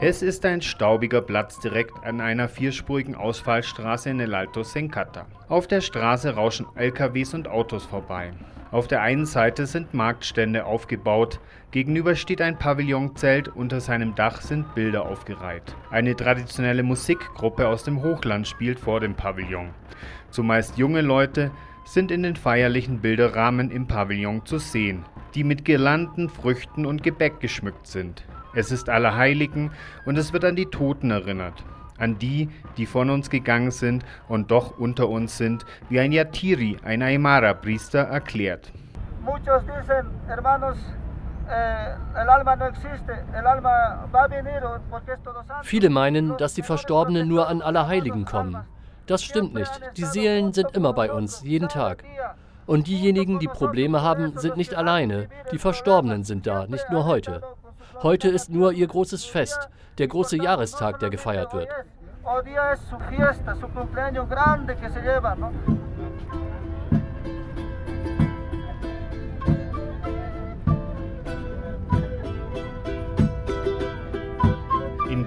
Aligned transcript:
Es 0.00 0.22
ist 0.22 0.44
ein 0.44 0.62
staubiger 0.62 1.20
Platz 1.20 1.58
direkt 1.58 2.04
an 2.04 2.20
einer 2.20 2.48
vierspurigen 2.48 3.16
Ausfallstraße 3.16 4.10
in 4.10 4.20
El 4.20 4.32
Alto 4.32 4.62
Sencata. 4.62 5.26
Auf 5.48 5.66
der 5.66 5.80
Straße 5.80 6.36
rauschen 6.36 6.66
LKWs 6.76 7.34
und 7.34 7.48
Autos 7.48 7.84
vorbei. 7.84 8.30
Auf 8.70 8.86
der 8.86 9.02
einen 9.02 9.26
Seite 9.26 9.66
sind 9.66 9.94
Marktstände 9.94 10.66
aufgebaut, 10.66 11.40
gegenüber 11.72 12.14
steht 12.14 12.40
ein 12.40 12.56
Pavillonzelt, 12.56 13.48
unter 13.48 13.80
seinem 13.80 14.14
Dach 14.14 14.40
sind 14.40 14.72
Bilder 14.76 15.04
aufgereiht. 15.04 15.74
Eine 15.90 16.14
traditionelle 16.14 16.84
Musikgruppe 16.84 17.66
aus 17.66 17.82
dem 17.82 18.00
Hochland 18.00 18.46
spielt 18.46 18.78
vor 18.78 19.00
dem 19.00 19.16
Pavillon. 19.16 19.70
Zumeist 20.30 20.78
junge 20.78 21.00
Leute 21.00 21.50
sind 21.88 22.10
in 22.10 22.22
den 22.22 22.36
feierlichen 22.36 23.00
Bilderrahmen 23.00 23.70
im 23.70 23.86
Pavillon 23.86 24.44
zu 24.44 24.58
sehen, 24.58 25.06
die 25.34 25.42
mit 25.42 25.64
Girlanden, 25.64 26.28
Früchten 26.28 26.84
und 26.84 27.02
Gebäck 27.02 27.40
geschmückt 27.40 27.86
sind. 27.86 28.24
Es 28.54 28.70
ist 28.70 28.90
Allerheiligen 28.90 29.70
und 30.04 30.18
es 30.18 30.34
wird 30.34 30.44
an 30.44 30.54
die 30.54 30.66
Toten 30.66 31.10
erinnert. 31.10 31.64
An 31.98 32.18
die, 32.18 32.50
die 32.76 32.84
von 32.84 33.08
uns 33.08 33.30
gegangen 33.30 33.70
sind 33.70 34.04
und 34.28 34.50
doch 34.50 34.78
unter 34.78 35.08
uns 35.08 35.38
sind, 35.38 35.64
wie 35.88 35.98
ein 35.98 36.12
Yatiri, 36.12 36.76
ein 36.84 37.02
Aymara-Priester, 37.02 38.00
erklärt. 38.00 38.70
Eh, 41.50 41.94
Viele 45.62 45.88
meinen, 45.88 46.36
dass 46.36 46.52
die 46.52 46.62
Verstorbenen 46.62 47.26
nur 47.26 47.48
an 47.48 47.62
Allerheiligen 47.62 48.26
kommen. 48.26 48.58
Das 49.08 49.24
stimmt 49.24 49.54
nicht. 49.54 49.72
Die 49.96 50.04
Seelen 50.04 50.52
sind 50.52 50.76
immer 50.76 50.92
bei 50.92 51.10
uns, 51.10 51.42
jeden 51.42 51.68
Tag. 51.68 52.04
Und 52.66 52.86
diejenigen, 52.86 53.38
die 53.38 53.48
Probleme 53.48 54.02
haben, 54.02 54.38
sind 54.38 54.58
nicht 54.58 54.74
alleine. 54.74 55.28
Die 55.50 55.58
Verstorbenen 55.58 56.24
sind 56.24 56.46
da, 56.46 56.66
nicht 56.66 56.90
nur 56.90 57.06
heute. 57.06 57.42
Heute 58.02 58.28
ist 58.28 58.50
nur 58.50 58.72
ihr 58.72 58.86
großes 58.86 59.24
Fest, 59.24 59.70
der 59.96 60.08
große 60.08 60.36
Jahrestag, 60.36 61.00
der 61.00 61.08
gefeiert 61.08 61.54
wird. 61.54 61.68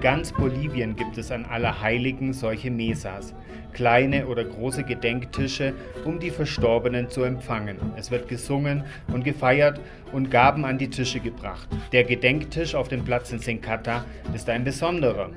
Ganz 0.02 0.32
Bolivien 0.32 0.96
gibt 0.96 1.16
es 1.16 1.30
an 1.30 1.44
Allerheiligen 1.44 2.32
solche 2.32 2.72
Mesas, 2.72 3.36
kleine 3.72 4.26
oder 4.26 4.44
große 4.44 4.82
Gedenktische, 4.82 5.74
um 6.04 6.18
die 6.18 6.30
Verstorbenen 6.30 7.08
zu 7.08 7.22
empfangen. 7.22 7.76
Es 7.96 8.10
wird 8.10 8.28
gesungen 8.28 8.82
und 9.12 9.22
gefeiert 9.22 9.80
und 10.10 10.28
Gaben 10.28 10.64
an 10.64 10.76
die 10.76 10.90
Tische 10.90 11.20
gebracht. 11.20 11.68
Der 11.92 12.02
Gedenktisch 12.02 12.74
auf 12.74 12.88
dem 12.88 13.04
Platz 13.04 13.30
in 13.30 13.38
Sencata 13.38 14.04
ist 14.34 14.50
ein 14.50 14.64
besonderer. 14.64 15.30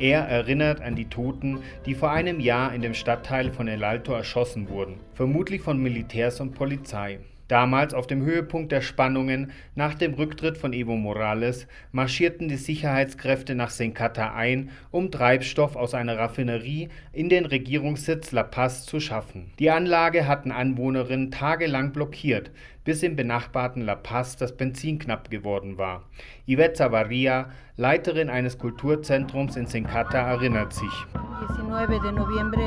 Er 0.00 0.22
erinnert 0.22 0.80
an 0.80 0.96
die 0.96 1.08
Toten, 1.08 1.60
die 1.86 1.94
vor 1.94 2.10
einem 2.10 2.40
Jahr 2.40 2.74
in 2.74 2.82
dem 2.82 2.94
Stadtteil 2.94 3.52
von 3.52 3.68
El 3.68 3.84
Alto 3.84 4.12
erschossen 4.14 4.68
wurden, 4.68 4.96
vermutlich 5.14 5.62
von 5.62 5.80
Militärs 5.80 6.40
und 6.40 6.56
Polizei. 6.56 7.20
Damals 7.48 7.94
auf 7.94 8.06
dem 8.06 8.22
Höhepunkt 8.22 8.72
der 8.72 8.82
Spannungen 8.82 9.52
nach 9.74 9.94
dem 9.94 10.12
Rücktritt 10.12 10.58
von 10.58 10.74
Evo 10.74 10.96
Morales 10.96 11.66
marschierten 11.92 12.48
die 12.48 12.56
Sicherheitskräfte 12.56 13.54
nach 13.54 13.70
Sencata 13.70 14.34
ein, 14.34 14.70
um 14.90 15.10
Treibstoff 15.10 15.74
aus 15.74 15.94
einer 15.94 16.18
Raffinerie 16.18 16.90
in 17.12 17.30
den 17.30 17.46
Regierungssitz 17.46 18.32
La 18.32 18.42
Paz 18.42 18.84
zu 18.84 19.00
schaffen. 19.00 19.50
Die 19.58 19.70
Anlage 19.70 20.28
hatten 20.28 20.52
Anwohnerinnen 20.52 21.30
tagelang 21.30 21.92
blockiert, 21.92 22.50
bis 22.84 23.02
im 23.02 23.16
benachbarten 23.16 23.80
La 23.82 23.94
Paz 23.94 24.36
das 24.36 24.54
Benzin 24.54 24.98
knapp 24.98 25.30
geworden 25.30 25.78
war. 25.78 26.04
Yvette 26.46 26.74
Zavaria, 26.74 27.48
Leiterin 27.76 28.28
eines 28.28 28.58
Kulturzentrums 28.58 29.56
in 29.56 29.66
Sencata, 29.66 30.18
erinnert 30.18 30.74
sich. 30.74 31.06
19 31.68 32.14
November 32.14 32.58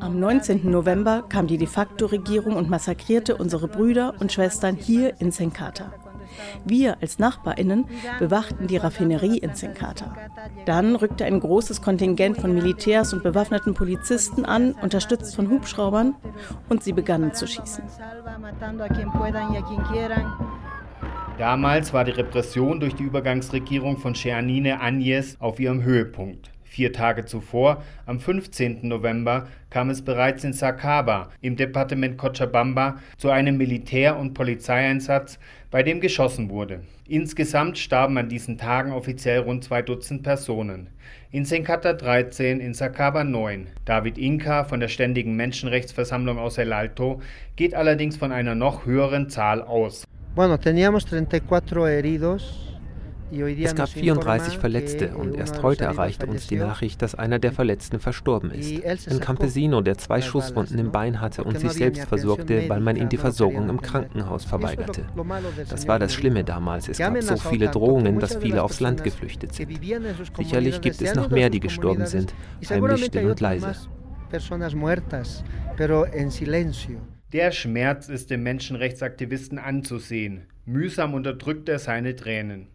am 0.00 0.18
19. 0.18 0.70
November 0.70 1.24
kam 1.28 1.46
die 1.46 1.58
de 1.58 1.66
facto 1.66 2.06
Regierung 2.06 2.56
und 2.56 2.68
massakrierte 2.68 3.36
unsere 3.36 3.68
Brüder 3.68 4.14
und 4.18 4.32
Schwestern 4.32 4.76
hier 4.76 5.20
in 5.20 5.30
Senkata. 5.30 5.92
Wir 6.64 6.96
als 7.00 7.18
Nachbarinnen 7.18 7.86
bewachten 8.18 8.66
die 8.66 8.76
Raffinerie 8.76 9.38
in 9.38 9.54
Senkata. 9.54 10.14
Dann 10.64 10.96
rückte 10.96 11.24
ein 11.24 11.40
großes 11.40 11.82
Kontingent 11.82 12.38
von 12.38 12.52
Militärs 12.52 13.12
und 13.12 13.22
bewaffneten 13.22 13.74
Polizisten 13.74 14.44
an, 14.44 14.72
unterstützt 14.72 15.36
von 15.36 15.48
Hubschraubern, 15.50 16.14
und 16.68 16.82
sie 16.82 16.92
begannen 16.92 17.32
zu 17.34 17.46
schießen. 17.46 17.84
Damals 21.38 21.92
war 21.92 22.04
die 22.04 22.12
Repression 22.12 22.80
durch 22.80 22.94
die 22.94 23.02
Übergangsregierung 23.02 23.98
von 23.98 24.14
Jeanine 24.14 24.80
Agnes 24.80 25.36
auf 25.40 25.60
ihrem 25.60 25.82
Höhepunkt. 25.82 26.50
Vier 26.76 26.92
Tage 26.92 27.24
zuvor, 27.24 27.82
am 28.04 28.20
15. 28.20 28.86
November, 28.86 29.46
kam 29.70 29.88
es 29.88 30.02
bereits 30.02 30.44
in 30.44 30.52
Sacaba 30.52 31.30
im 31.40 31.56
Departement 31.56 32.18
Cochabamba 32.18 32.98
zu 33.16 33.30
einem 33.30 33.56
Militär- 33.56 34.18
und 34.18 34.34
Polizeieinsatz, 34.34 35.38
bei 35.70 35.82
dem 35.82 36.02
geschossen 36.02 36.50
wurde. 36.50 36.80
Insgesamt 37.08 37.78
starben 37.78 38.18
an 38.18 38.28
diesen 38.28 38.58
Tagen 38.58 38.92
offiziell 38.92 39.38
rund 39.38 39.64
zwei 39.64 39.80
Dutzend 39.80 40.22
Personen. 40.22 40.88
In 41.30 41.46
Sencata 41.46 41.94
13, 41.94 42.60
in 42.60 42.74
Sacaba 42.74 43.24
9. 43.24 43.68
David 43.86 44.18
Inka 44.18 44.64
von 44.64 44.78
der 44.78 44.88
Ständigen 44.88 45.34
Menschenrechtsversammlung 45.34 46.38
aus 46.38 46.58
El 46.58 46.74
Alto 46.74 47.22
geht 47.56 47.74
allerdings 47.74 48.18
von 48.18 48.32
einer 48.32 48.54
noch 48.54 48.84
höheren 48.84 49.30
Zahl 49.30 49.62
aus. 49.62 50.04
Bueno, 50.34 50.58
teníamos 50.58 51.06
34 51.06 51.86
heridos 51.86 52.65
es 53.30 53.74
gab 53.74 53.88
34 53.88 54.58
Verletzte 54.58 55.16
und 55.16 55.34
erst 55.34 55.62
heute 55.62 55.84
erreichte 55.84 56.26
uns 56.26 56.46
die 56.46 56.56
Nachricht, 56.56 57.02
dass 57.02 57.14
einer 57.14 57.38
der 57.38 57.52
Verletzten 57.52 57.98
verstorben 57.98 58.50
ist. 58.50 59.10
Ein 59.10 59.20
Campesino, 59.20 59.80
der 59.80 59.98
zwei 59.98 60.20
Schusswunden 60.20 60.78
im 60.78 60.92
Bein 60.92 61.20
hatte 61.20 61.44
und 61.44 61.58
sich 61.58 61.72
selbst 61.72 62.04
versorgte, 62.04 62.68
weil 62.68 62.80
man 62.80 62.96
ihm 62.96 63.08
die 63.08 63.16
Versorgung 63.16 63.68
im 63.68 63.80
Krankenhaus 63.80 64.44
verweigerte. 64.44 65.02
Das 65.68 65.88
war 65.88 65.98
das 65.98 66.14
Schlimme 66.14 66.44
damals. 66.44 66.88
Es 66.88 66.98
gab 66.98 67.20
so 67.22 67.36
viele 67.36 67.68
Drohungen, 67.68 68.18
dass 68.20 68.36
viele 68.36 68.62
aufs 68.62 68.80
Land 68.80 69.02
geflüchtet 69.02 69.54
sind. 69.54 69.70
Sicherlich 70.36 70.80
gibt 70.80 71.02
es 71.02 71.14
noch 71.14 71.30
mehr, 71.30 71.50
die 71.50 71.60
gestorben 71.60 72.06
sind, 72.06 72.34
heimlich 72.68 73.06
still 73.06 73.30
und 73.30 73.40
leise. 73.40 73.74
Der 77.32 77.50
Schmerz 77.50 78.08
ist 78.08 78.30
dem 78.30 78.42
Menschenrechtsaktivisten 78.44 79.58
anzusehen. 79.58 80.46
Mühsam 80.64 81.14
unterdrückt 81.14 81.68
er 81.68 81.78
seine 81.78 82.14
Tränen. 82.14 82.68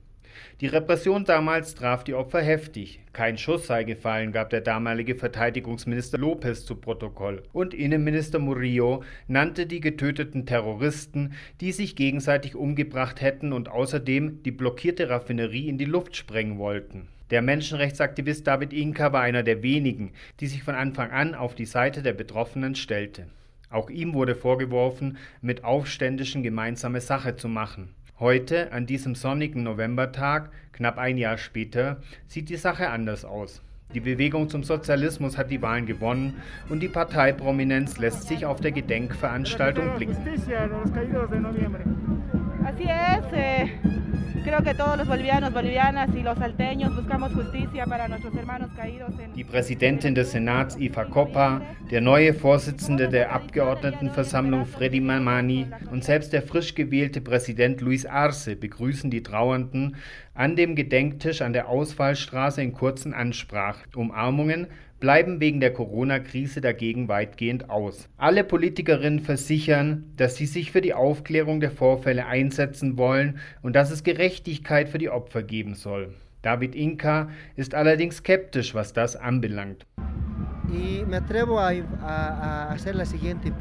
Die 0.62 0.68
Repression 0.68 1.26
damals 1.26 1.76
traf 1.76 2.04
die 2.04 2.14
Opfer 2.14 2.42
heftig. 2.42 3.00
Kein 3.14 3.38
Schuss 3.38 3.68
sei 3.68 3.84
gefallen, 3.84 4.32
gab 4.32 4.50
der 4.50 4.62
damalige 4.62 5.16
Verteidigungsminister 5.16 6.18
Lopez 6.18 6.66
zu 6.66 6.76
Protokoll. 6.76 7.44
Und 7.54 7.74
Innenminister 7.74 8.40
Murillo 8.40 9.04
nannte 9.28 9.66
die 9.66 9.82
getöteten 9.82 10.46
Terroristen, 10.46 11.34
die 11.60 11.72
sich 11.72 11.96
gegenseitig 11.96 12.56
umgebracht 12.56 13.22
hätten 13.22 13.54
und 13.54 13.70
außerdem 13.70 14.44
die 14.44 14.52
blockierte 14.52 15.10
Raffinerie 15.10 15.68
in 15.68 15.78
die 15.78 15.86
Luft 15.86 16.16
sprengen 16.16 16.58
wollten. 16.58 17.08
Der 17.32 17.42
Menschenrechtsaktivist 17.42 18.46
David 18.46 18.74
Inka 18.74 19.14
war 19.14 19.22
einer 19.22 19.44
der 19.44 19.64
wenigen, 19.64 20.12
die 20.42 20.48
sich 20.48 20.64
von 20.64 20.76
Anfang 20.76 21.12
an 21.12 21.34
auf 21.34 21.56
die 21.56 21.66
Seite 21.66 22.02
der 22.02 22.14
Betroffenen 22.14 22.76
stellte. 22.76 23.28
Auch 23.70 23.90
ihm 23.90 24.14
wurde 24.14 24.36
vorgeworfen, 24.36 25.18
mit 25.42 25.64
Aufständischen 25.64 26.44
gemeinsame 26.44 27.00
Sache 27.00 27.38
zu 27.38 27.48
machen. 27.48 27.96
Heute, 28.22 28.72
an 28.72 28.86
diesem 28.86 29.16
sonnigen 29.16 29.64
Novembertag, 29.64 30.52
knapp 30.74 31.00
ein 31.00 31.18
Jahr 31.18 31.40
später, 31.40 31.98
sieht 32.28 32.50
die 32.50 32.56
Sache 32.56 32.92
anders 32.92 33.26
aus. 33.26 33.64
Die 33.96 34.00
Bewegung 34.00 34.48
zum 34.48 34.64
Sozialismus 34.64 35.40
hat 35.40 35.50
die 35.50 35.60
Wahlen 35.64 35.88
gewonnen 35.88 36.36
und 36.70 36.82
die 36.82 36.88
Parteiprominenz 36.88 37.98
lässt 37.98 38.28
sich 38.28 38.46
auf 38.46 38.62
der 38.62 38.74
Gedenkveranstaltung 38.74 39.96
blicken. 39.96 40.16
Die 49.36 49.44
Präsidentin 49.44 50.16
des 50.16 50.32
Senats 50.32 50.76
Ifa 50.78 51.06
Coppa, 51.06 51.62
der 51.92 52.02
neue 52.02 52.34
Vorsitzende 52.34 53.08
der 53.08 53.32
Abgeordnetenversammlung 53.34 54.66
Freddy 54.66 55.00
Mamani 55.00 55.68
und 55.92 56.04
selbst 56.04 56.34
der 56.34 56.42
frisch 56.42 56.74
gewählte 56.74 57.22
Präsident 57.22 57.82
Luis 57.82 58.08
Arce 58.08 58.56
begrüßen 58.60 59.12
die 59.12 59.22
Trauernden 59.22 59.96
an 60.34 60.56
dem 60.56 60.76
Gedenktisch 60.76 61.44
an 61.44 61.54
der 61.54 61.70
Ausfallstraße 61.70 62.64
in 62.64 62.74
kurzen 62.74 63.14
Ansprachen. 63.14 63.94
Umarmungen 63.96 64.68
bleiben 65.02 65.42
wegen 65.42 65.60
der 65.60 65.74
Corona-Krise 65.74 66.62
dagegen 66.62 67.10
weitgehend 67.10 67.70
aus. 67.70 68.08
Alle 68.18 68.46
Politikerinnen 68.46 69.20
versichern, 69.20 70.06
dass 70.16 70.38
sie 70.38 70.46
sich 70.46 70.72
für 70.72 70.80
die 70.80 70.94
Aufklärung 70.94 71.60
der 71.60 71.72
Vorfälle 71.72 72.26
einsetzen 72.28 72.98
wollen 72.98 73.40
und 73.62 73.76
dass 73.76 73.92
es 73.92 74.04
Gerechtigkeit 74.04 74.88
für 74.88 75.00
die 75.00 75.10
Opfer 75.10 75.44
geben 75.44 75.76
soll. 75.76 76.14
David 76.42 76.74
Inka 76.76 77.30
ist 77.58 77.76
allerdings 77.76 78.18
skeptisch, 78.18 78.74
was 78.74 78.94
das 78.94 79.18
anbelangt. 79.18 79.86
Y 80.72 81.04
me 81.06 81.18
atrevo 81.18 81.60
a, 81.60 81.72
a, 82.02 82.70
a 82.70 82.70
hacer 82.70 82.96
la 82.96 83.04
siguiente 83.04 83.52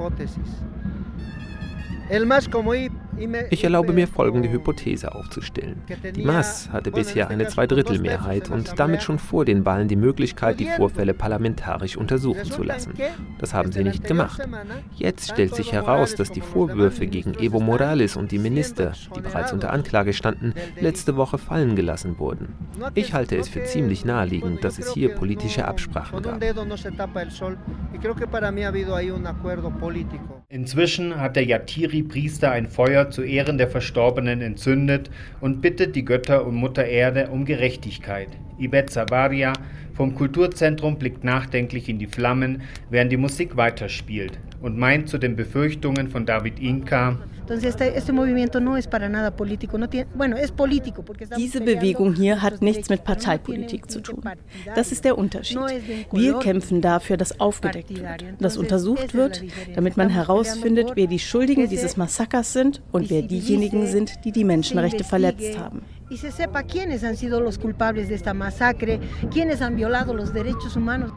Ich 3.50 3.64
erlaube 3.64 3.92
mir 3.92 4.08
folgende 4.08 4.50
Hypothese 4.50 5.14
aufzustellen. 5.14 5.82
Die 6.14 6.24
MAS 6.24 6.70
hatte 6.70 6.90
bisher 6.90 7.28
eine 7.28 7.48
Zweidrittelmehrheit 7.48 8.50
und 8.50 8.78
damit 8.78 9.02
schon 9.02 9.18
vor 9.18 9.44
den 9.44 9.64
Wahlen 9.64 9.88
die 9.88 9.96
Möglichkeit, 9.96 10.60
die 10.60 10.66
Vorfälle 10.66 11.14
parlamentarisch 11.14 11.96
untersuchen 11.96 12.44
zu 12.44 12.62
lassen. 12.62 12.94
Das 13.38 13.54
haben 13.54 13.72
sie 13.72 13.84
nicht 13.84 14.04
gemacht. 14.04 14.40
Jetzt 14.96 15.30
stellt 15.30 15.54
sich 15.54 15.72
heraus, 15.72 16.14
dass 16.14 16.30
die 16.30 16.40
Vorwürfe 16.40 17.06
gegen 17.06 17.34
Evo 17.34 17.60
Morales. 17.60 18.16
Und 18.16 18.32
die 18.32 18.38
Minister, 18.38 18.92
die 19.14 19.20
bereits 19.20 19.52
unter 19.52 19.72
Anklage 19.72 20.12
standen, 20.12 20.54
letzte 20.80 21.16
Woche 21.16 21.38
fallen 21.38 21.76
gelassen 21.76 22.18
wurden. 22.18 22.54
Ich 22.94 23.12
halte 23.12 23.36
es 23.36 23.48
für 23.48 23.64
ziemlich 23.64 24.04
naheliegend, 24.04 24.64
dass 24.64 24.78
es 24.78 24.92
hier 24.92 25.14
politische 25.14 25.66
Absprachen 25.66 26.22
gab. 26.22 26.40
Inzwischen 30.52 31.20
hat 31.20 31.36
der 31.36 31.44
Yatiri-Priester 31.44 32.50
ein 32.50 32.66
Feuer 32.66 33.08
zu 33.08 33.22
Ehren 33.22 33.56
der 33.56 33.68
Verstorbenen 33.68 34.40
entzündet 34.40 35.08
und 35.40 35.60
bittet 35.60 35.94
die 35.94 36.04
Götter 36.04 36.44
und 36.44 36.56
Mutter 36.56 36.84
Erde 36.84 37.28
um 37.28 37.44
Gerechtigkeit. 37.44 38.26
Ibet 38.58 38.90
Savaria 38.90 39.52
vom 39.94 40.16
Kulturzentrum 40.16 40.98
blickt 40.98 41.22
nachdenklich 41.22 41.88
in 41.88 42.00
die 42.00 42.08
Flammen, 42.08 42.62
während 42.90 43.12
die 43.12 43.16
Musik 43.16 43.56
weiterspielt 43.56 44.40
und 44.60 44.76
meint 44.76 45.08
zu 45.08 45.18
den 45.18 45.36
Befürchtungen 45.36 46.08
von 46.08 46.26
David 46.26 46.58
Inka, 46.58 47.20
diese 51.36 51.60
Bewegung 51.60 52.14
hier 52.14 52.42
hat 52.42 52.62
nichts 52.62 52.88
mit 52.88 53.04
Parteipolitik 53.04 53.90
zu 53.90 54.00
tun. 54.00 54.22
Das 54.74 54.92
ist 54.92 55.04
der 55.04 55.18
Unterschied. 55.18 55.58
Wir 56.12 56.38
kämpfen 56.38 56.80
dafür, 56.80 57.16
dass 57.16 57.40
aufgedeckt 57.40 57.90
wird, 57.90 58.24
dass 58.38 58.56
untersucht 58.56 59.14
wird, 59.14 59.42
damit 59.74 59.96
man 59.96 60.08
herausfindet, 60.08 60.92
wer 60.94 61.06
die 61.06 61.18
Schuldigen 61.18 61.68
dieses 61.68 61.96
Massakers 61.96 62.52
sind 62.52 62.82
und 62.92 63.10
wer 63.10 63.22
diejenigen 63.22 63.86
sind, 63.86 64.24
die 64.24 64.32
die 64.32 64.44
Menschenrechte 64.44 65.04
verletzt 65.04 65.58
haben. 65.58 65.82
y 66.10 66.16
se 66.16 66.32
sepa 66.32 66.64
quiénes 66.64 67.04
han 67.04 67.16
sido 67.16 67.40
los 67.40 67.56
culpables 67.56 68.08
de 68.08 68.16
esta 68.16 68.34
masacre, 68.34 68.98
quiénes 69.30 69.62
han 69.62 69.76
violado 69.76 70.12
los 70.12 70.34
derechos 70.34 70.74
humanos. 70.74 71.12